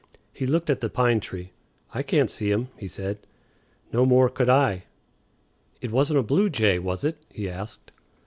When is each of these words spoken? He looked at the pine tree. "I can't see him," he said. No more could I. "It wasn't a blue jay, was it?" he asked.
He 0.33 0.47
looked 0.47 0.71
at 0.71 0.81
the 0.81 0.89
pine 0.89 1.19
tree. 1.19 1.51
"I 1.93 2.01
can't 2.01 2.31
see 2.31 2.49
him," 2.49 2.69
he 2.75 2.87
said. 2.87 3.19
No 3.93 4.03
more 4.03 4.29
could 4.31 4.49
I. 4.49 4.85
"It 5.79 5.91
wasn't 5.91 6.17
a 6.17 6.23
blue 6.23 6.49
jay, 6.49 6.79
was 6.79 7.03
it?" 7.03 7.17
he 7.29 7.47
asked. 7.47 7.91